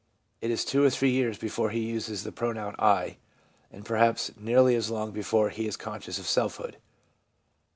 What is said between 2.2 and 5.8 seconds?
the pronoun' 1/ and perhaps nearly as long before he is